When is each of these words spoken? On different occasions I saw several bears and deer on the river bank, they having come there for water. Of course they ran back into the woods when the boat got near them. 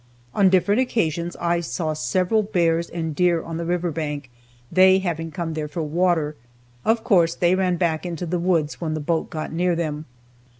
On 0.33 0.49
different 0.49 0.81
occasions 0.81 1.35
I 1.39 1.59
saw 1.59 1.93
several 1.93 2.41
bears 2.41 2.89
and 2.89 3.15
deer 3.15 3.43
on 3.43 3.57
the 3.57 3.65
river 3.65 3.91
bank, 3.91 4.31
they 4.71 4.97
having 4.97 5.29
come 5.29 5.53
there 5.53 5.67
for 5.67 5.83
water. 5.83 6.35
Of 6.83 7.03
course 7.03 7.35
they 7.35 7.53
ran 7.53 7.75
back 7.75 8.03
into 8.03 8.25
the 8.25 8.39
woods 8.39 8.81
when 8.81 8.95
the 8.95 8.99
boat 8.99 9.29
got 9.29 9.53
near 9.53 9.75
them. 9.75 10.05